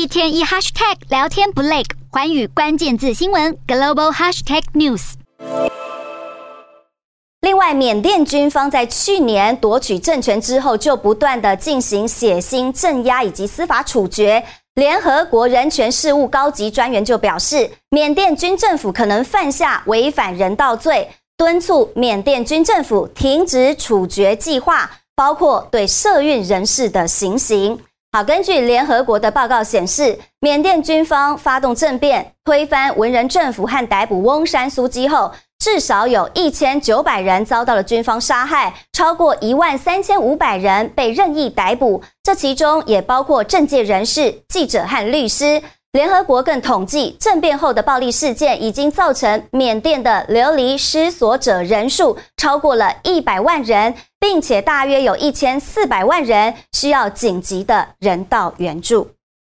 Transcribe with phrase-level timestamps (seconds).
[0.00, 5.12] 一天一 hashtag 聊天不累，环宇关键字新闻 global hashtag news。
[7.42, 14.42] 另外，缅甸军方在去年夺取政权之后，就不断的进行血腥镇压以及司法处决。
[14.76, 27.78] 联合国人权事务高级专员就表示，缅甸军政府可能犯下违反人道罪，敦促缅甸军政府停止处决计划，包括对社运人士的行刑。
[28.12, 35.30] 好，根据联合国的报告显示，缅甸军方发动政变，推翻文人政府和逮捕翁山苏姬后，
[35.60, 45.62] 至少有一千九百人遭到了军方杀害，超过一万三千五百人被任意逮捕，这其中也包括政界人士、记者和律师。
[45.92, 59.10] 联合国更统计，政变后的暴力事件已经造成缅甸的流离失所者人数超过了一百万人，并且大约有一千四百万人需要紧急的人道援助。